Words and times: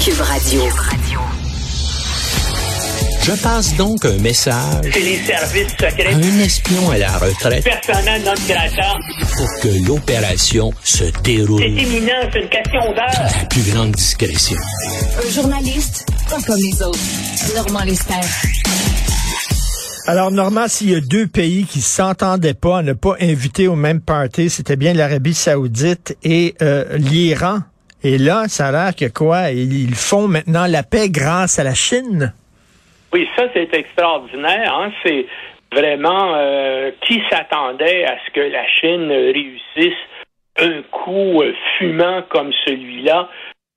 Cube 0.00 0.20
Radio. 0.20 0.60
Je 3.22 3.32
passe 3.42 3.74
donc 3.76 4.04
un 4.04 4.18
message 4.18 4.54
C'est 4.92 5.00
les 5.00 5.18
services 5.18 5.70
secrets. 5.72 6.12
à 6.12 6.16
un 6.16 6.38
espion 6.40 6.90
à 6.90 6.98
la 6.98 7.12
retraite 7.18 7.64
Personnel 7.64 8.22
non 8.24 8.34
grata. 8.48 8.94
pour 9.36 9.48
que 9.62 9.86
l'opération 9.86 10.72
se 10.82 11.04
C'est 11.04 11.22
déroule 11.22 11.62
imminent, 11.62 12.12
c'est 12.32 12.40
une 12.40 12.48
question 12.48 12.92
d'heure. 12.92 13.20
à 13.20 13.40
la 13.40 13.46
plus 13.48 13.62
grande 13.70 13.92
discrétion. 13.92 14.56
Un 15.26 15.30
journaliste 15.30 16.06
pas 16.30 16.40
comme 16.46 16.56
les 16.56 16.82
autres. 16.82 16.98
Normand 17.56 17.84
Lester. 17.84 18.14
Alors, 20.08 20.30
Normand, 20.30 20.68
s'il 20.68 20.90
y 20.90 20.94
a 20.94 21.00
deux 21.00 21.26
pays 21.26 21.64
qui 21.64 21.80
s'entendaient 21.80 22.54
pas 22.54 22.78
à 22.78 22.82
ne 22.82 22.92
pas 22.92 23.16
inviter 23.20 23.66
au 23.66 23.74
même 23.76 24.00
party, 24.00 24.50
c'était 24.50 24.76
bien 24.76 24.92
l'Arabie 24.94 25.34
saoudite 25.34 26.16
et 26.22 26.54
euh, 26.62 26.96
l'Iran. 26.96 27.60
Et 28.08 28.18
là, 28.18 28.46
ça 28.46 28.68
a 28.68 28.70
l'air 28.70 28.94
que 28.94 29.12
quoi? 29.12 29.50
Ils 29.50 29.96
font 29.96 30.28
maintenant 30.28 30.66
la 30.68 30.84
paix 30.84 31.08
grâce 31.10 31.58
à 31.58 31.64
la 31.64 31.74
Chine? 31.74 32.32
Oui, 33.12 33.28
ça, 33.34 33.48
c'est 33.52 33.74
extraordinaire. 33.74 34.72
Hein? 34.78 34.92
C'est 35.04 35.26
vraiment 35.72 36.34
euh, 36.36 36.92
qui 37.00 37.20
s'attendait 37.28 38.04
à 38.04 38.16
ce 38.24 38.30
que 38.30 38.40
la 38.42 38.64
Chine 38.78 39.10
réussisse 39.10 39.98
un 40.60 40.82
coup 40.92 41.42
euh, 41.42 41.52
fumant 41.76 42.22
comme 42.28 42.52
celui-là 42.64 43.28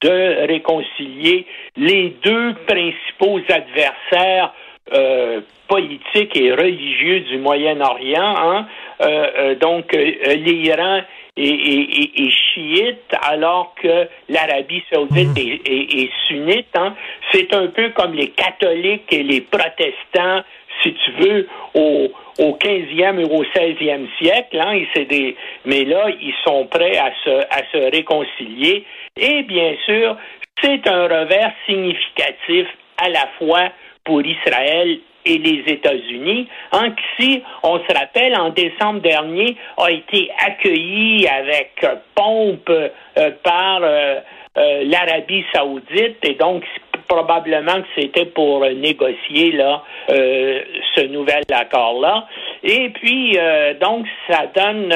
de 0.01 0.45
réconcilier 0.45 1.47
les 1.75 2.15
deux 2.23 2.53
principaux 2.67 3.39
adversaires 3.49 4.53
euh, 4.93 5.41
politiques 5.67 6.35
et 6.35 6.51
religieux 6.51 7.21
du 7.21 7.37
Moyen-Orient, 7.37 8.35
hein? 8.37 8.67
Euh, 9.01 9.05
euh, 9.37 9.55
donc 9.55 9.93
l'Iran 9.93 11.01
est, 11.37 11.43
est- 11.47 11.99
est- 12.01 12.19
est 12.25 12.31
chiite, 12.53 13.15
alors 13.21 13.73
que 13.81 14.07
l'Arabie 14.27 14.83
saoudite 14.91 15.37
est, 15.37 15.61
est- 15.71 16.09
sunnite. 16.27 16.67
Hein? 16.75 16.95
C'est 17.31 17.53
un 17.53 17.67
peu 17.67 17.89
comme 17.89 18.13
les 18.13 18.29
catholiques 18.29 19.11
et 19.11 19.23
les 19.23 19.41
protestants, 19.41 20.41
si 20.83 20.93
tu 20.93 21.11
veux, 21.19 21.47
au, 21.75 22.11
au 22.39 22.53
15e 22.57 23.23
ou 23.23 23.37
au 23.39 23.43
16e 23.45 24.07
siècle. 24.19 24.59
Hein? 24.59 24.81
Et 24.95 25.05
des, 25.05 25.35
mais 25.65 25.85
là, 25.85 26.07
ils 26.21 26.33
sont 26.43 26.65
prêts 26.65 26.97
à 26.97 27.11
se, 27.23 27.29
à 27.29 27.61
se 27.71 27.91
réconcilier. 27.91 28.83
Et 29.17 29.43
bien 29.43 29.75
sûr, 29.85 30.17
c'est 30.61 30.85
un 30.87 31.03
revers 31.03 31.53
significatif 31.65 32.67
à 32.97 33.07
la 33.09 33.27
fois 33.37 33.69
pour 34.03 34.21
Israël 34.25 34.99
et 35.25 35.37
les 35.37 35.63
États-Unis, 35.71 36.47
hein, 36.71 36.93
qui, 37.17 37.43
on 37.63 37.79
se 37.79 37.93
rappelle, 37.93 38.35
en 38.35 38.49
décembre 38.49 39.01
dernier, 39.01 39.55
a 39.77 39.91
été 39.91 40.31
accueilli 40.45 41.27
avec 41.27 41.85
pompe 42.15 42.69
euh, 42.69 43.31
par 43.43 43.81
euh, 43.83 44.19
euh, 44.57 44.83
l'Arabie 44.85 45.43
saoudite, 45.53 46.17
et 46.23 46.35
donc 46.35 46.63
probablement 47.07 47.81
que 47.81 47.87
c'était 48.01 48.25
pour 48.25 48.61
négocier 48.65 49.51
là 49.53 49.83
ce 50.09 51.07
nouvel 51.07 51.43
accord-là. 51.51 52.27
Et 52.63 52.89
puis, 52.89 53.35
donc, 53.81 54.05
ça 54.29 54.45
donne 54.55 54.93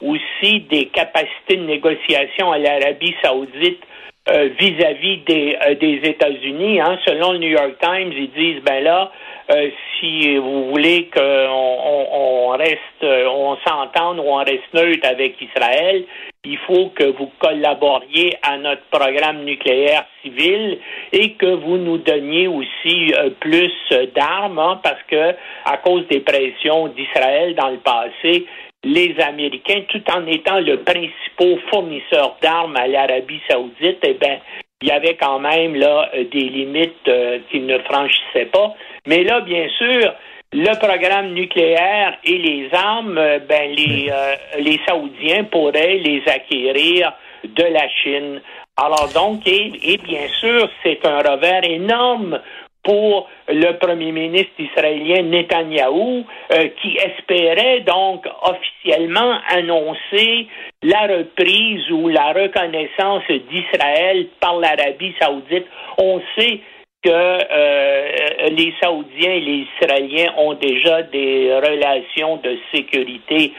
aussi 0.00 0.60
des 0.60 0.86
capacités 0.86 1.56
de 1.56 1.66
négociation 1.66 2.50
à 2.50 2.58
l'Arabie 2.58 3.14
saoudite 3.22 3.82
euh, 4.26 4.48
vis-à-vis 4.58 5.18
des, 5.26 5.54
euh, 5.66 5.74
des 5.74 6.00
États-Unis. 6.02 6.80
Hein. 6.80 6.98
Selon 7.04 7.32
le 7.32 7.38
New 7.40 7.50
York 7.50 7.74
Times, 7.78 8.10
ils 8.10 8.30
disent 8.30 8.62
ben 8.64 8.82
là, 8.82 9.12
euh, 9.50 9.68
si 10.00 10.38
vous 10.38 10.70
voulez 10.70 11.10
qu'on 11.14 11.20
on, 11.20 12.06
on 12.10 12.48
reste, 12.56 13.02
on 13.02 13.58
s'entende 13.66 14.20
ou 14.20 14.22
on 14.22 14.36
reste 14.36 14.72
neutre 14.72 15.06
avec 15.06 15.34
Israël, 15.42 16.04
il 16.46 16.56
faut 16.66 16.88
que 16.94 17.04
vous 17.04 17.30
collaboriez 17.38 18.32
à 18.42 18.56
notre 18.56 18.84
programme 18.90 19.44
nucléaire 19.44 20.06
civil 20.22 20.78
et 21.12 21.32
que 21.32 21.56
vous 21.56 21.76
nous 21.76 21.98
donniez 21.98 22.48
aussi 22.48 23.12
plus 23.40 23.72
d'armes, 24.14 24.58
hein, 24.58 24.80
parce 24.82 25.02
que 25.06 25.34
à 25.66 25.76
cause 25.84 26.06
des 26.08 26.20
pressions 26.20 26.88
d'Israël 26.88 27.54
dans 27.56 27.68
le 27.68 27.78
passé, 27.78 28.46
les 28.84 29.14
Américains, 29.20 29.82
tout 29.88 30.02
en 30.10 30.26
étant 30.26 30.60
le 30.60 30.78
principal 30.80 31.58
fournisseur 31.70 32.36
d'armes 32.42 32.76
à 32.76 32.86
l'Arabie 32.86 33.40
saoudite, 33.48 33.98
eh 34.02 34.14
ben, 34.14 34.38
il 34.82 34.88
y 34.88 34.90
avait 34.90 35.16
quand 35.16 35.38
même 35.38 35.74
là 35.74 36.10
euh, 36.14 36.24
des 36.24 36.40
limites 36.40 37.08
euh, 37.08 37.38
qu'ils 37.50 37.66
ne 37.66 37.78
franchissaient 37.78 38.50
pas. 38.52 38.74
Mais 39.06 39.24
là, 39.24 39.40
bien 39.40 39.68
sûr, 39.78 40.12
le 40.52 40.78
programme 40.78 41.32
nucléaire 41.32 42.18
et 42.22 42.38
les 42.38 42.68
armes, 42.72 43.18
euh, 43.18 43.38
ben 43.38 43.74
les 43.74 44.10
euh, 44.10 44.34
les 44.60 44.78
Saoudiens 44.86 45.44
pourraient 45.44 45.96
les 45.96 46.22
acquérir 46.26 47.12
de 47.44 47.64
la 47.64 47.88
Chine. 47.88 48.40
Alors 48.76 49.08
donc, 49.14 49.46
et, 49.46 49.72
et 49.82 49.96
bien 49.98 50.28
sûr, 50.40 50.68
c'est 50.82 51.04
un 51.06 51.18
revers 51.18 51.64
énorme 51.64 52.40
pour 52.84 53.28
le 53.48 53.72
premier 53.78 54.12
ministre 54.12 54.52
israélien 54.58 55.22
Netanyahou, 55.22 56.24
euh, 56.52 56.68
qui 56.80 56.96
espérait 56.98 57.80
donc 57.80 58.26
officiellement 58.42 59.38
annoncer 59.48 60.46
la 60.82 61.06
reprise 61.06 61.90
ou 61.90 62.08
la 62.08 62.32
reconnaissance 62.32 63.24
d'Israël 63.50 64.28
par 64.38 64.58
l'Arabie 64.58 65.14
saoudite. 65.20 65.66
On 65.98 66.20
sait 66.38 66.60
que 67.02 67.10
euh, 67.10 68.48
les 68.50 68.72
Saoudiens 68.82 69.32
et 69.32 69.40
les 69.40 69.66
Israéliens 69.76 70.32
ont 70.38 70.54
déjà 70.54 71.02
des 71.02 71.52
relations 71.54 72.36
de 72.36 72.56
sécurité 72.74 73.52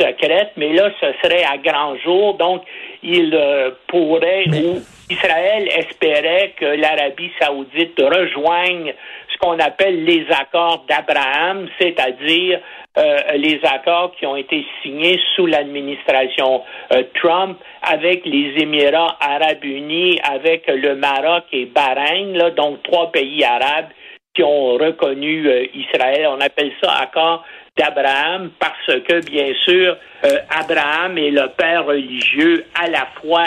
secrète, 0.00 0.52
mais 0.56 0.72
là, 0.72 0.90
ce 1.00 1.06
serait 1.22 1.44
à 1.44 1.58
grand 1.58 1.96
jour. 1.98 2.34
Donc, 2.34 2.62
il 3.02 3.34
euh, 3.34 3.70
pourrait, 3.86 4.44
ou 4.48 4.80
Israël 5.10 5.68
espérait 5.76 6.54
que 6.56 6.64
l'Arabie 6.64 7.30
saoudite 7.40 8.00
rejoigne 8.00 8.94
ce 9.32 9.38
qu'on 9.38 9.58
appelle 9.58 10.04
les 10.04 10.26
accords 10.30 10.84
d'Abraham, 10.88 11.68
c'est-à-dire 11.80 12.60
euh, 12.98 13.18
les 13.36 13.60
accords 13.64 14.12
qui 14.18 14.26
ont 14.26 14.36
été 14.36 14.64
signés 14.82 15.20
sous 15.34 15.46
l'administration 15.46 16.62
euh, 16.92 17.02
Trump 17.14 17.58
avec 17.82 18.24
les 18.24 18.54
Émirats 18.62 19.16
arabes 19.20 19.64
unis, 19.64 20.18
avec 20.22 20.66
le 20.66 20.96
Maroc 20.96 21.44
et 21.52 21.66
Bahreïn, 21.66 22.36
là, 22.36 22.50
donc 22.50 22.82
trois 22.82 23.10
pays 23.12 23.44
arabes 23.44 23.88
qui 24.34 24.42
ont 24.42 24.74
reconnu 24.74 25.48
euh, 25.48 25.66
Israël. 25.74 26.28
On 26.30 26.40
appelle 26.40 26.72
ça 26.82 26.92
accord 26.92 27.44
d'Abraham 27.76 28.50
parce 28.58 29.00
que, 29.02 29.24
bien 29.24 29.52
sûr, 29.64 29.96
euh, 30.24 30.38
Abraham 30.50 31.18
est 31.18 31.30
le 31.30 31.48
père 31.56 31.86
religieux 31.86 32.64
à 32.80 32.88
la 32.88 33.06
fois 33.20 33.46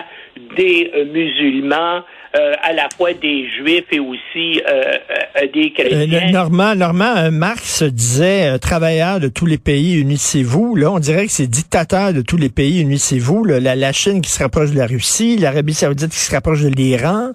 des 0.58 0.92
musulmans, 1.12 2.02
euh, 2.36 2.54
à 2.64 2.74
la 2.74 2.90
fois 2.90 3.14
des 3.14 3.48
juifs 3.48 3.86
et 3.92 4.00
aussi 4.00 4.60
euh, 4.68 4.98
euh, 5.38 5.48
des 5.54 5.72
chrétiens. 5.72 6.32
Normand, 6.32 6.74
Normand 6.74 7.30
Marx 7.32 7.84
disait 7.84 8.58
travailleurs 8.58 9.20
de 9.20 9.28
tous 9.28 9.46
les 9.46 9.60
pays, 9.60 10.02
unissez-vous. 10.02 10.76
Là, 10.76 10.92
on 10.92 10.98
dirait 10.98 11.26
que 11.26 11.32
c'est 11.32 11.46
dictateurs 11.46 12.12
de 12.12 12.22
tous 12.22 12.38
les 12.38 12.50
pays, 12.50 12.82
unissez-vous. 12.82 13.46
La, 13.46 13.76
la 13.76 13.92
Chine 13.92 14.20
qui 14.22 14.32
se 14.32 14.42
rapproche 14.42 14.72
de 14.72 14.78
la 14.80 14.88
Russie, 14.88 15.38
l'Arabie 15.38 15.76
saoudite 15.76 16.10
qui 16.10 16.18
se 16.18 16.34
rapproche 16.34 16.64
de 16.64 16.70
l'Iran. 16.70 17.34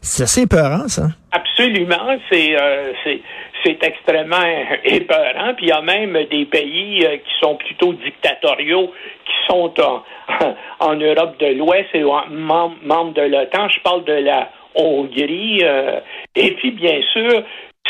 C'est 0.00 0.22
assez 0.22 0.42
épeurant, 0.42 0.86
ça. 0.86 1.08
Absolument, 1.32 2.16
c'est 2.30 3.82
extrêmement 3.82 4.46
épeurant. 4.84 5.54
Puis 5.56 5.66
il 5.66 5.68
y 5.70 5.72
a 5.72 5.82
même 5.82 6.16
des 6.30 6.44
pays 6.44 7.00
qui 7.00 7.32
sont 7.40 7.56
plutôt 7.56 7.94
dictatoriaux, 7.94 8.92
sont 9.48 9.72
en, 9.80 10.02
en 10.80 10.94
Europe 10.96 11.38
de 11.38 11.46
l'Ouest 11.54 11.88
et 11.94 12.02
membres 12.02 13.12
de 13.14 13.22
l'OTAN. 13.22 13.68
Je 13.68 13.80
parle 13.80 14.04
de 14.04 14.12
la 14.12 14.50
Hongrie. 14.74 15.60
euh, 15.62 16.00
et 16.34 16.50
puis 16.52 16.70
bien 16.72 17.00
sûr, 17.12 17.42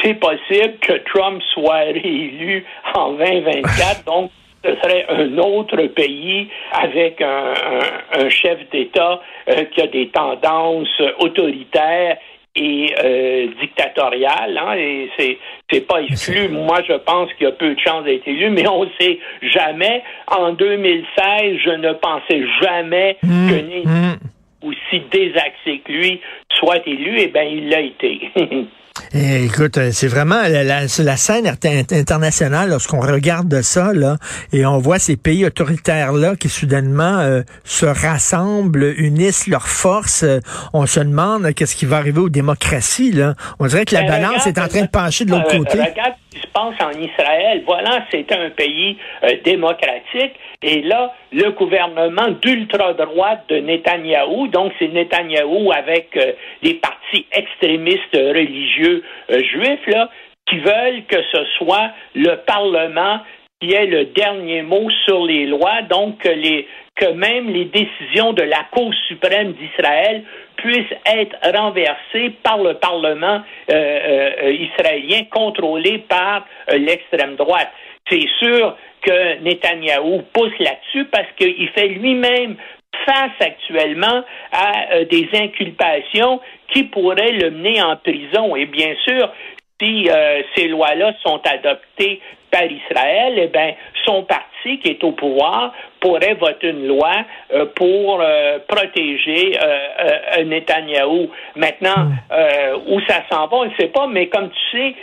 c'est 0.02 0.14
possible 0.14 0.74
que 0.80 0.92
Trump 1.12 1.42
soit 1.54 1.84
réélu 1.92 2.64
en 2.94 3.12
2024. 3.12 4.04
donc 4.06 4.30
ce 4.64 4.74
serait 4.82 5.06
un 5.08 5.38
autre 5.38 5.80
pays 5.86 6.48
avec 6.72 7.20
un, 7.22 7.54
un- 7.54 8.24
un 8.24 8.28
chef 8.28 8.58
d'État 8.70 9.20
euh, 9.48 9.64
qui 9.72 9.80
a 9.80 9.86
des 9.86 10.08
tendances 10.08 11.00
autoritaires 11.20 12.16
et 12.56 12.94
euh, 13.04 13.46
dictatoriales. 13.60 14.58
Hein, 14.58 14.74
et 14.76 15.10
c'est 15.18 15.38
c'est 15.70 15.86
pas 15.86 16.00
exclu. 16.02 16.48
Moi, 16.48 16.78
je 16.88 16.94
pense 16.94 17.32
qu'il 17.34 17.44
y 17.46 17.50
a 17.50 17.52
peu 17.52 17.74
de 17.74 17.80
chances 17.80 18.04
d'être 18.04 18.26
élu, 18.26 18.50
mais 18.50 18.66
on 18.68 18.88
sait 19.00 19.18
jamais. 19.42 20.02
En 20.28 20.52
2016, 20.52 21.58
je 21.64 21.70
ne 21.70 21.92
pensais 21.92 22.42
jamais 22.62 23.16
que 23.22 23.54
ni 23.60 23.82
Hum. 23.86 24.16
aussi 24.62 25.00
désaxé 25.10 25.80
que 25.84 25.92
lui 25.92 26.20
soit 26.54 26.86
élu. 26.86 27.16
Eh 27.18 27.28
bien, 27.28 27.42
il 27.42 27.68
l'a 27.68 27.80
été. 27.80 28.30
Eh, 29.14 29.44
écoute, 29.44 29.78
euh, 29.78 29.90
c'est 29.92 30.08
vraiment 30.08 30.42
la, 30.42 30.64
la- 30.64 30.82
la 30.98 31.16
scène 31.16 31.46
inter- 31.46 31.84
internationale 31.92 32.70
lorsqu'on 32.70 33.00
regarde 33.00 33.62
ça 33.62 33.92
là 33.92 34.16
et 34.52 34.66
on 34.66 34.78
voit 34.78 34.98
ces 34.98 35.16
pays 35.16 35.44
autoritaires 35.46 36.12
là 36.12 36.34
qui 36.36 36.48
soudainement 36.48 37.18
euh, 37.20 37.42
se 37.64 37.86
rassemblent, 37.86 38.94
unissent 38.98 39.46
leurs 39.46 39.68
forces. 39.68 40.22
euh, 40.24 40.40
on 40.72 40.86
se 40.86 41.00
demande 41.00 41.52
qu'est-ce 41.54 41.76
qui 41.76 41.86
va 41.86 41.98
arriver 41.98 42.20
aux 42.20 42.28
démocraties 42.28 43.12
là. 43.12 43.34
On 43.58 43.66
dirait 43.66 43.84
que 43.84 43.94
la 43.94 44.02
Ben, 44.02 44.08
balance 44.08 44.42
regarde, 44.44 44.58
est 44.58 44.60
en 44.60 44.68
train 44.68 44.82
de 44.82 44.88
pencher 44.90 45.24
de 45.24 45.30
l'autre 45.30 45.54
euh, 45.54 45.58
côté. 45.58 45.78
Regarde 45.78 46.14
qui 46.36 46.42
se 46.42 46.46
passe 46.48 46.74
en 46.80 46.92
Israël. 47.00 47.62
Voilà, 47.66 48.04
c'est 48.10 48.30
un 48.32 48.50
pays 48.50 48.96
euh, 49.24 49.36
démocratique. 49.44 50.34
Et 50.62 50.82
là, 50.82 51.14
le 51.32 51.50
gouvernement 51.50 52.28
d'ultra-droite 52.42 53.44
de 53.48 53.56
Netanyahou, 53.58 54.48
donc 54.48 54.72
c'est 54.78 54.88
Netanyahou 54.88 55.72
avec 55.72 56.16
euh, 56.16 56.32
des 56.62 56.74
partis 56.74 57.26
extrémistes 57.32 58.14
religieux 58.14 59.02
euh, 59.30 59.42
juifs, 59.42 59.86
là, 59.86 60.10
qui 60.48 60.58
veulent 60.58 61.04
que 61.08 61.22
ce 61.32 61.44
soit 61.58 61.90
le 62.14 62.36
Parlement 62.46 63.20
qui 63.60 63.72
ait 63.72 63.86
le 63.86 64.06
dernier 64.06 64.62
mot 64.62 64.88
sur 65.06 65.24
les 65.24 65.46
lois, 65.46 65.82
donc 65.88 66.18
que, 66.18 67.12
même 67.12 67.48
les 67.48 67.66
décisions 67.66 68.32
de 68.32 68.42
la 68.42 68.64
Cour 68.70 68.92
suprême 69.08 69.52
d'Israël 69.52 70.24
puissent 70.56 70.96
être 71.06 71.36
renversées 71.56 72.30
par 72.42 72.58
le 72.58 72.74
Parlement 72.74 73.42
euh, 73.70 73.74
euh, 73.74 74.52
israélien 74.52 75.24
contrôlé 75.30 75.98
par 76.08 76.46
euh, 76.70 76.78
l'extrême 76.78 77.36
droite. 77.36 77.70
C'est 78.10 78.26
sûr 78.38 78.76
que 79.02 79.40
Netanyahou 79.40 80.22
pousse 80.32 80.58
là-dessus 80.58 81.06
parce 81.06 81.28
qu'il 81.36 81.68
fait 81.70 81.88
lui-même 81.88 82.56
face 83.04 83.40
actuellement 83.40 84.24
à 84.52 85.04
des 85.04 85.28
inculpations 85.34 86.40
qui 86.72 86.84
pourraient 86.84 87.32
le 87.32 87.50
mener 87.50 87.82
en 87.82 87.96
prison. 87.96 88.56
Et 88.56 88.66
bien 88.66 88.94
sûr, 89.04 89.32
si 89.80 90.08
ces 90.56 90.68
lois-là 90.68 91.12
sont 91.22 91.40
adoptées 91.44 92.20
par 92.56 92.70
Israël, 92.70 93.34
eh 93.36 93.48
bien, 93.48 93.74
son 94.04 94.22
parti 94.22 94.78
qui 94.78 94.88
est 94.88 95.04
au 95.04 95.12
pouvoir 95.12 95.72
pourrait 96.00 96.34
voter 96.34 96.70
une 96.70 96.86
loi 96.86 97.12
euh, 97.52 97.66
pour 97.74 98.20
euh, 98.20 98.58
protéger 98.66 99.58
euh, 99.60 100.44
Netanyahou. 100.44 101.30
Maintenant, 101.56 102.06
hmm. 102.06 102.92
où 102.92 103.00
ça 103.08 103.22
s'en 103.30 103.46
va, 103.46 103.56
on 103.56 103.64
ne 103.66 103.74
sait 103.78 103.88
pas, 103.88 104.06
mais 104.06 104.28
comme 104.28 104.50
tu 104.50 104.78
sais, 104.78 104.94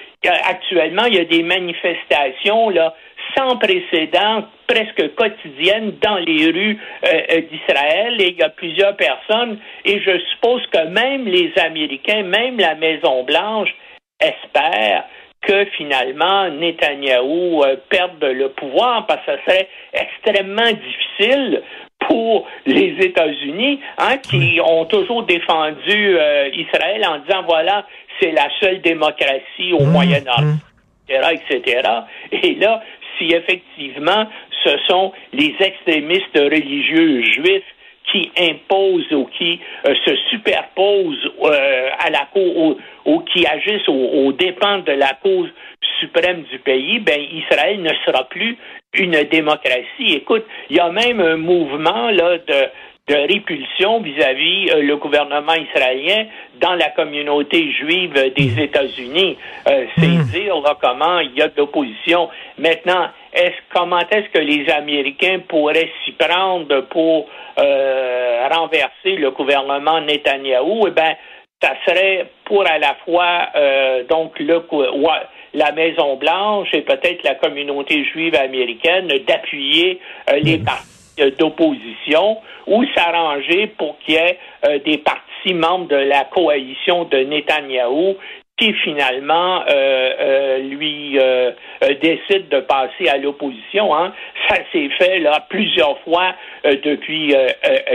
actuellement, 0.50 1.06
il 1.06 1.16
y 1.16 1.20
a 1.20 1.26
des 1.26 1.44
manifestations 1.44 2.70
là 2.70 2.94
sans 3.36 3.58
précédent, 3.58 4.44
presque 4.68 5.16
quotidiennes, 5.16 5.94
dans 6.02 6.18
les 6.18 6.46
rues 6.52 6.78
d'Israël. 7.50 8.22
Et 8.22 8.30
il 8.30 8.38
y 8.38 8.44
a 8.44 8.50
plusieurs 8.50 8.96
personnes, 8.96 9.58
et 9.86 10.00
je 10.02 10.20
suppose 10.32 10.62
que 10.68 10.86
même 10.88 11.26
les 11.26 11.52
Américains, 11.58 12.24
même 12.24 12.60
la 12.60 12.76
Maison-Blanche, 12.76 13.74
espèrent 14.20 15.06
que 15.44 15.66
finalement 15.78 16.50
Netanyahou 16.50 17.64
euh, 17.64 17.76
perde 17.90 18.24
le 18.24 18.50
pouvoir 18.50 19.06
parce 19.06 19.26
que 19.26 19.32
ce 19.34 19.52
serait 19.52 19.68
extrêmement 19.94 20.72
difficile 20.72 21.62
pour 22.08 22.48
les 22.66 22.96
États-Unis, 23.00 23.80
hein, 23.98 24.18
qui 24.18 24.60
ont 24.64 24.86
toujours 24.86 25.24
défendu 25.24 26.18
euh, 26.18 26.50
Israël 26.54 27.06
en 27.08 27.20
disant 27.20 27.44
voilà, 27.46 27.86
c'est 28.20 28.32
la 28.32 28.48
seule 28.60 28.82
démocratie 28.82 29.74
au 29.74 29.86
mmh, 29.86 29.92
Moyen-Orient, 29.92 30.58
etc., 31.08 31.28
mmh. 31.52 31.54
etc. 31.54 31.90
Et 32.32 32.56
là, 32.56 32.82
si 33.18 33.34
effectivement 33.34 34.28
ce 34.64 34.78
sont 34.88 35.12
les 35.34 35.56
extrémistes 35.60 36.36
religieux 36.36 37.22
juifs 37.24 37.64
qui 38.12 38.32
imposent 38.38 39.12
ou 39.12 39.26
qui 39.38 39.60
euh, 39.86 39.94
se 40.06 40.16
superposent 40.30 41.32
euh, 41.44 41.90
à 42.00 42.10
la 42.10 42.28
cour 42.32 42.78
ou, 43.06 43.20
qui 43.22 43.46
agissent 43.46 43.88
aux, 43.88 44.32
dépens 44.34 44.80
de 44.80 44.92
la 44.92 45.14
cause 45.22 45.50
suprême 46.00 46.44
du 46.52 46.60
pays, 46.60 47.00
ben 47.00 47.20
Israël 47.20 47.82
ne 47.82 47.94
sera 48.06 48.26
plus 48.26 48.58
une 48.94 49.24
démocratie. 49.24 50.14
Écoute, 50.16 50.46
il 50.70 50.78
y 50.78 50.80
a 50.80 50.90
même 50.90 51.20
un 51.22 51.38
mouvement 51.38 52.10
là 52.10 52.38
de 52.38 52.70
de 53.10 53.16
répulsion 53.16 54.00
vis-à-vis 54.00 54.70
euh, 54.70 54.82
le 54.82 54.96
gouvernement 54.96 55.56
israélien 55.56 56.26
dans 56.62 56.74
la 56.76 56.90
communauté 56.92 57.70
juive 57.74 58.14
des 58.14 58.52
hmm. 58.52 58.60
États-Unis. 58.60 59.38
c'est 59.66 60.08
hmm. 60.08 60.24
dire 60.32 60.56
là, 60.62 60.78
comment 60.82 61.20
il 61.20 61.36
y 61.36 61.42
a 61.42 61.50
de 61.50 61.58
l'opposition. 61.58 62.30
Maintenant, 62.58 63.10
est-ce 63.34 63.56
comment 63.74 64.00
est-ce 64.00 64.30
que 64.30 64.40
les 64.40 64.70
Américains 64.70 65.40
pourraient 65.48 65.92
s'y 66.04 66.12
prendre 66.12 66.82
pour 66.82 67.28
euh, 67.58 68.48
renverser 68.52 69.16
le 69.16 69.32
gouvernement 69.32 70.02
Netanyahou, 70.02 70.88
eh 70.88 70.92
bien, 70.92 71.16
ça 71.62 71.74
serait 71.86 72.28
pour 72.46 72.68
à 72.68 72.78
la 72.78 72.96
fois 73.06 73.48
euh, 73.56 74.04
donc 74.04 74.40
le 74.40 74.64
la 75.56 75.72
Maison 75.72 76.16
Blanche 76.16 76.70
et 76.74 76.82
peut-être 76.82 77.24
la 77.24 77.36
communauté 77.36 78.04
juive 78.06 78.36
américaine 78.36 79.08
d'appuyer 79.28 80.00
euh, 80.32 80.40
les 80.40 80.58
partis 80.58 80.90
d'opposition 81.38 82.40
ou 82.66 82.84
s'arranger 82.96 83.68
pour 83.68 84.00
qu'il 84.00 84.16
y 84.16 84.18
ait 84.18 84.40
des 84.84 84.98
partis 84.98 85.54
membres 85.54 85.88
de 85.88 85.96
la 85.96 86.24
coalition 86.24 87.04
de 87.04 87.18
Netanyahou 87.18 88.16
qui 88.58 88.74
finalement 88.84 89.64
euh, 89.68 90.14
euh, 90.20 90.58
lui 90.60 91.18
euh, 91.18 91.52
décide 92.02 92.50
de 92.50 92.60
passer 92.60 93.08
à 93.10 93.18
l'opposition. 93.18 93.96
Hein. 93.96 94.14
Ça 94.48 94.58
s'est 94.72 94.90
fait 95.00 95.20
là 95.20 95.46
plusieurs 95.50 96.00
fois 96.02 96.36
depuis 96.64 97.34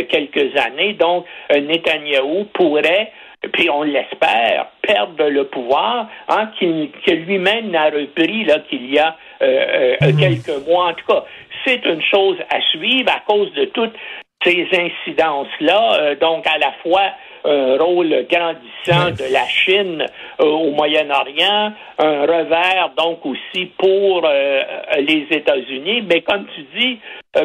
quelques 0.08 0.56
années. 0.56 0.94
Donc, 0.94 1.26
Netanyahou 1.50 2.44
pourrait 2.52 3.12
puis 3.52 3.70
on 3.70 3.84
l'espère, 3.84 4.66
perdre 4.82 5.28
le 5.28 5.44
pouvoir, 5.44 6.08
hein, 6.28 6.50
qu'il, 6.58 6.90
que 7.06 7.12
lui-même 7.12 7.70
n'a 7.70 7.84
repris 7.84 8.44
là 8.44 8.58
qu'il 8.68 8.92
y 8.92 8.98
a 8.98 9.16
mmh. 9.40 10.18
quelques 10.18 10.66
mois. 10.66 10.88
En 10.88 10.94
tout 10.94 11.06
cas, 11.06 11.24
c'est 11.64 11.84
une 11.84 12.02
chose 12.02 12.36
à 12.50 12.60
suivre 12.72 13.08
à 13.14 13.20
cause 13.20 13.52
de 13.52 13.66
toutes 13.66 13.94
ces 14.42 14.66
incidences-là. 14.72 16.16
donc, 16.16 16.48
à 16.48 16.58
la 16.58 16.72
fois 16.82 17.12
un 17.48 17.76
rôle 17.78 18.26
grandissant 18.30 19.10
de 19.10 19.32
la 19.32 19.46
Chine 19.46 20.06
euh, 20.40 20.44
au 20.44 20.70
Moyen-Orient, 20.72 21.72
un 21.98 22.20
revers 22.22 22.92
donc 22.96 23.24
aussi 23.24 23.66
pour 23.78 24.24
euh, 24.24 24.62
les 24.98 25.26
États-Unis. 25.30 26.02
Mais 26.02 26.20
comme 26.22 26.46
tu 26.54 26.62
dis, 26.78 26.98
euh, 27.36 27.44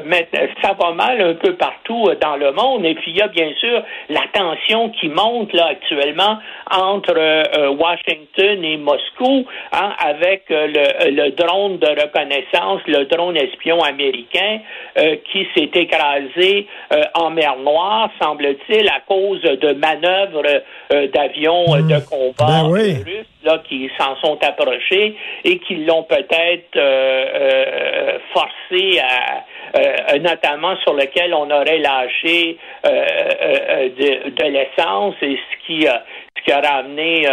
ça 0.61 0.73
va 0.79 0.91
mal 0.93 1.21
un 1.21 1.33
peu 1.35 1.55
partout 1.55 2.09
dans 2.21 2.35
le 2.35 2.51
monde. 2.51 2.85
Et 2.85 2.95
puis 2.95 3.11
il 3.11 3.17
y 3.17 3.21
a 3.21 3.27
bien 3.27 3.51
sûr 3.59 3.83
la 4.09 4.23
tension 4.33 4.89
qui 4.89 5.09
monte 5.09 5.53
là 5.53 5.67
actuellement 5.67 6.39
entre 6.71 7.69
Washington 7.69 8.63
et 8.63 8.77
Moscou, 8.77 9.45
hein, 9.71 9.93
avec 9.99 10.45
le, 10.49 11.11
le, 11.11 11.31
drone 11.31 11.77
de 11.77 11.87
reconnaissance, 11.87 12.81
le 12.87 13.05
drone 13.05 13.37
espion 13.37 13.81
américain 13.83 14.59
qui 14.95 15.47
s'est 15.55 15.71
écrasé 15.73 16.67
en 17.15 17.29
mer 17.29 17.57
Noire, 17.57 18.09
semble-t-il, 18.21 18.87
à 18.87 19.01
cause 19.07 19.41
de 19.41 19.73
manœuvres 19.73 20.63
euh, 20.93 21.07
d'avions 21.07 21.75
euh, 21.75 21.81
de 21.81 21.99
combat 22.05 22.63
ben 22.63 22.67
russes 22.67 23.25
là, 23.43 23.61
qui 23.67 23.89
s'en 23.97 24.15
sont 24.17 24.37
approchés 24.43 25.15
et 25.43 25.59
qui 25.59 25.75
l'ont 25.85 26.03
peut-être 26.03 26.75
euh, 26.75 28.19
forcé 28.33 28.99
à 28.99 29.43
notamment 30.19 30.75
sur 30.83 30.93
lequel 30.93 31.33
on 31.33 31.49
aurait 31.49 31.79
lâché 31.79 32.57
de, 32.83 34.29
de 34.29 34.43
l'essence 34.43 35.15
et 35.23 35.35
ce 35.35 35.65
qui 35.65 35.81
ce 35.81 36.43
qui 36.43 36.51
a 36.51 36.61
ramené 36.61 37.25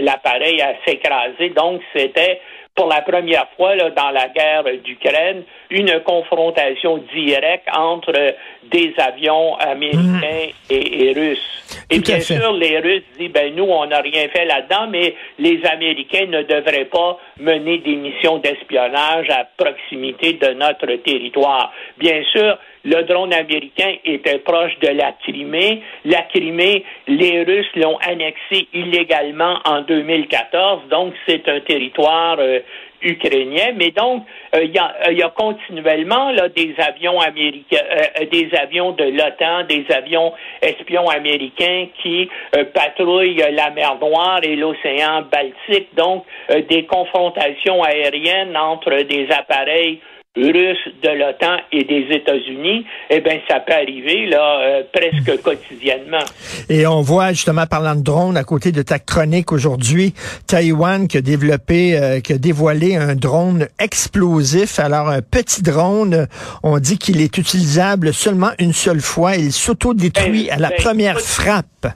l'appareil 0.00 0.60
à 0.60 0.74
s'écraser. 0.84 1.48
Donc 1.56 1.80
c'était 1.96 2.42
pour 2.74 2.88
la 2.88 3.02
première 3.02 3.46
fois 3.56 3.76
là, 3.76 3.90
dans 3.90 4.10
la 4.10 4.28
guerre 4.28 4.64
d'Ukraine, 4.82 5.44
une 5.70 6.00
confrontation 6.00 6.98
directe 7.14 7.68
entre 7.72 8.34
des 8.64 8.92
avions 8.98 9.56
américains 9.56 10.48
mhm. 10.48 10.70
et, 10.70 11.12
russes. 11.14 11.84
Et 11.90 12.00
bien 12.00 12.20
sûr, 12.20 12.52
les 12.52 12.80
Russes 12.80 13.04
disent, 13.18 13.30
ben 13.30 13.54
nous, 13.54 13.64
on 13.64 13.86
n'a 13.86 14.00
rien 14.00 14.28
fait 14.28 14.44
là-dedans, 14.44 14.88
mais 14.90 15.14
les 15.38 15.64
Américains 15.66 16.26
ne 16.26 16.42
devraient 16.42 16.86
pas 16.86 17.18
mener 17.38 17.78
des 17.78 17.96
missions 17.96 18.38
d'espionnage 18.38 19.28
à 19.30 19.44
proximité 19.56 20.34
de 20.34 20.48
notre 20.54 20.92
territoire. 21.04 21.72
Bien 21.98 22.22
sûr, 22.32 22.58
le 22.84 23.02
drone 23.04 23.32
américain 23.32 23.94
était 24.04 24.38
proche 24.38 24.78
de 24.80 24.88
la 24.88 25.12
Crimée. 25.22 25.82
La 26.04 26.22
Crimée, 26.22 26.84
les 27.08 27.42
Russes 27.42 27.74
l'ont 27.76 27.96
annexée 27.98 28.68
illégalement 28.72 29.58
en 29.64 29.82
2014, 29.82 30.88
donc 30.90 31.14
c'est 31.26 31.48
un 31.48 31.60
territoire 31.60 32.36
euh, 32.38 32.60
ukrainien. 33.02 33.72
Mais 33.76 33.90
donc, 33.90 34.24
euh, 34.54 34.64
il 34.64 34.74
y, 34.74 34.78
a, 34.78 35.12
y, 35.12 35.22
a, 35.22 35.30
continuellement 35.30 36.30
là, 36.30 36.48
des 36.50 36.74
avions 36.78 37.20
américains, 37.20 37.84
euh, 37.90 38.26
des 38.30 38.50
avions 38.54 38.92
de 38.92 39.04
l'OTAN, 39.04 39.64
des 39.66 39.86
avions 39.90 40.34
espions 40.60 41.08
américains 41.08 41.86
qui 42.02 42.28
patrouillent 42.74 43.42
la 43.52 43.70
mer 43.70 43.96
Noire 44.00 44.40
et 44.42 44.56
l'océan 44.56 45.22
Baltique. 45.32 45.94
Donc, 45.96 46.24
des 46.68 46.84
confrontations 46.84 47.82
aériennes 47.82 48.56
entre 48.56 49.02
des 49.02 49.26
appareils 49.30 50.00
russes 50.36 50.88
de 51.02 51.08
l'OTAN 51.08 51.58
et 51.70 51.84
des 51.84 52.06
États-Unis, 52.14 52.84
eh 53.10 53.20
bien, 53.20 53.38
ça 53.48 53.60
peut 53.60 53.72
arriver 53.72 54.26
là 54.26 54.60
euh, 54.60 54.82
presque 54.92 55.42
quotidiennement. 55.42 56.24
Et 56.68 56.86
on 56.86 57.02
voit 57.02 57.32
justement 57.32 57.66
parlant 57.66 57.94
de 57.94 58.02
drones 58.02 58.36
à 58.36 58.44
côté 58.44 58.72
de 58.72 58.82
ta 58.82 58.98
chronique 58.98 59.52
aujourd'hui, 59.52 60.12
Taïwan 60.46 61.06
qui 61.06 61.18
a 61.18 61.20
développé, 61.20 61.96
euh, 61.96 62.20
qui 62.20 62.32
a 62.32 62.38
dévoilé 62.38 62.96
un 62.96 63.14
drone 63.14 63.68
explosif. 63.78 64.78
Alors 64.78 65.08
un 65.08 65.22
petit 65.22 65.62
drone, 65.62 66.26
on 66.62 66.78
dit 66.78 66.98
qu'il 66.98 67.20
est 67.20 67.38
utilisable 67.38 68.12
seulement 68.12 68.50
une 68.58 68.72
seule 68.72 69.00
fois. 69.00 69.36
Il 69.36 69.52
s'auto-détruit 69.52 70.46
ben, 70.48 70.54
à 70.54 70.58
la 70.58 70.70
ben, 70.70 70.76
première 70.78 71.20
frappe. 71.20 71.86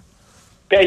Ben, 0.71 0.87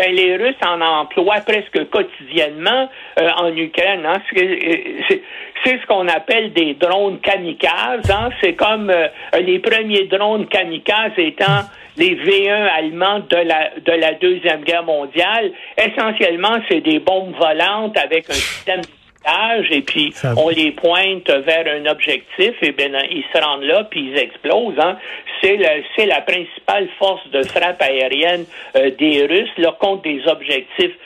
ben, 0.00 0.14
les 0.14 0.36
Russes 0.36 0.54
en 0.66 0.80
emploient 0.80 1.40
presque 1.46 1.90
quotidiennement 1.90 2.88
en 3.18 3.54
Ukraine. 3.54 4.06
Hein. 4.06 4.20
C'est 4.34 5.78
ce 5.80 5.86
qu'on 5.86 6.08
appelle 6.08 6.52
des 6.52 6.74
drones 6.74 7.20
kamikazes. 7.20 8.10
Hein. 8.10 8.30
C'est 8.40 8.54
comme 8.54 8.92
les 9.38 9.58
premiers 9.58 10.04
drones 10.04 10.46
kamikazes 10.46 11.12
étant 11.18 11.64
les 11.96 12.16
V1 12.16 12.68
allemands 12.78 13.20
de 13.20 13.36
la, 13.36 13.70
de 13.78 13.92
la 13.92 14.14
Deuxième 14.14 14.62
Guerre 14.62 14.84
mondiale. 14.84 15.52
Essentiellement, 15.76 16.56
c'est 16.68 16.80
des 16.80 16.98
bombes 16.98 17.34
volantes 17.36 17.96
avec 17.98 18.30
un 18.30 18.34
système 18.34 18.80
et 19.70 19.82
puis 19.82 20.14
on 20.36 20.48
les 20.48 20.72
pointe 20.72 21.28
vers 21.30 21.66
un 21.66 21.86
objectif 21.86 22.54
et 22.62 22.72
bien 22.72 22.90
ils 23.10 23.24
se 23.32 23.40
rendent 23.40 23.64
là 23.64 23.84
puis 23.84 24.10
ils 24.10 24.18
explosent. 24.18 24.78
Hein. 24.78 24.96
C'est 25.42 25.58
c'est 25.96 26.06
la 26.06 26.20
principale 26.20 26.88
force 26.98 27.26
de 27.30 27.42
frappe 27.42 27.80
aérienne 27.82 28.44
euh, 28.76 28.90
des 28.98 29.26
Russes 29.26 29.66
contre 29.78 30.02
des 30.02 30.26
objectifs 30.26 30.96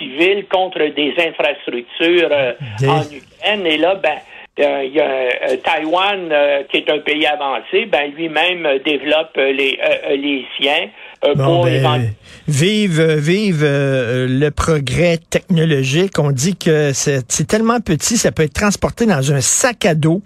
civils, 0.00 0.46
contre 0.46 0.86
des 0.94 1.14
infrastructures 1.18 2.30
euh, 2.30 2.52
en 2.86 3.02
Ukraine. 3.02 3.66
Et 3.66 3.76
là, 3.76 3.94
ben 3.96 4.16
euh, 4.58 4.84
il 4.84 4.92
y 4.92 5.00
a 5.00 5.04
euh, 5.04 5.56
Taïwan, 5.62 6.28
euh, 6.30 6.62
qui 6.64 6.78
est 6.78 6.90
un 6.90 6.98
pays 6.98 7.26
avancé, 7.26 7.86
ben 7.86 8.10
lui-même 8.12 8.66
développe 8.84 9.36
les, 9.36 9.78
les 10.10 10.46
siens. 10.58 10.88
Pour 11.20 11.64
ben, 11.64 12.12
vive, 12.48 13.00
vive 13.00 13.62
le 13.62 14.48
progrès 14.50 15.18
technologique. 15.18 16.18
On 16.18 16.30
dit 16.30 16.56
que 16.56 16.92
c'est 16.92 17.46
tellement 17.46 17.80
petit, 17.80 18.16
ça 18.16 18.32
peut 18.32 18.44
être 18.44 18.54
transporté 18.54 19.06
dans 19.06 19.32
un 19.32 19.40
sac 19.40 19.84
à 19.84 19.94
dos. 19.94 20.22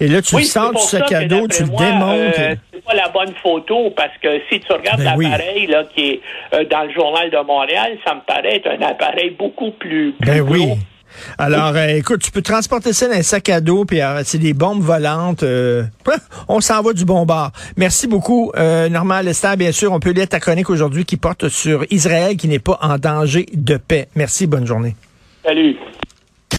Et 0.00 0.08
là, 0.08 0.22
tu 0.22 0.36
le 0.36 0.42
sors 0.42 0.72
du 0.72 0.80
sac 0.80 1.12
à 1.12 1.24
dos, 1.24 1.46
tu 1.48 1.64
le 1.64 1.68
démontes. 1.68 2.34
c'est 2.34 2.84
pas 2.84 2.94
la 2.94 3.08
bonne 3.08 3.34
photo 3.42 3.90
parce 3.96 4.16
que 4.22 4.40
si 4.50 4.60
tu 4.60 4.72
regardes 4.72 5.02
ben 5.02 5.20
l'appareil 5.20 5.66
là 5.66 5.84
qui 5.94 6.10
est 6.52 6.64
dans 6.70 6.84
le 6.84 6.92
journal 6.92 7.30
de 7.30 7.46
Montréal, 7.46 7.98
ça 8.06 8.14
me 8.14 8.20
paraît 8.20 8.56
être 8.56 8.68
un 8.68 8.82
appareil 8.82 9.30
beaucoup 9.38 9.72
plus, 9.72 10.12
plus 10.12 10.26
ben 10.26 10.40
oui. 10.40 10.74
Alors, 11.38 11.74
euh, 11.74 11.88
écoute, 11.88 12.22
tu 12.22 12.30
peux 12.30 12.42
transporter 12.42 12.92
ça 12.92 13.08
dans 13.08 13.14
un 13.14 13.22
sac 13.22 13.48
à 13.48 13.60
dos, 13.60 13.84
puis 13.84 14.00
euh, 14.00 14.22
c'est 14.24 14.38
des 14.38 14.54
bombes 14.54 14.82
volantes. 14.82 15.42
Euh, 15.42 15.84
on 16.48 16.60
s'en 16.60 16.82
va 16.82 16.92
du 16.92 17.04
bon 17.04 17.26
bord. 17.26 17.52
Merci 17.76 18.06
beaucoup, 18.06 18.52
Normand 18.90 19.20
Lester. 19.20 19.54
Bien 19.56 19.72
sûr, 19.72 19.92
on 19.92 20.00
peut 20.00 20.10
lire 20.10 20.28
ta 20.28 20.40
chronique 20.40 20.70
aujourd'hui 20.70 21.04
qui 21.04 21.16
porte 21.16 21.48
sur 21.48 21.84
Israël 21.90 22.36
qui 22.36 22.48
n'est 22.48 22.58
pas 22.58 22.78
en 22.80 22.98
danger 22.98 23.46
de 23.52 23.76
paix. 23.76 24.08
Merci, 24.14 24.46
bonne 24.46 24.66
journée. 24.66 24.96
Salut. 25.44 25.76